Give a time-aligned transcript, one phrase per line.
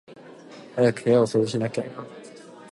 [0.75, 1.83] 早く部屋を掃除しなきゃ